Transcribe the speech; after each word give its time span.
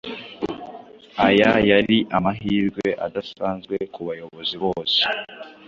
Aya 1.27 1.51
yari 1.69 1.97
amahirwe 2.17 2.85
adasanzwe 3.05 3.75
ku 3.93 3.99
bayobozi 4.07 4.55
bose 4.63 4.99